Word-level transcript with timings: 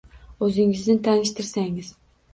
O'zingizni 0.47 0.95
tanishtirsangiz. 1.09 1.95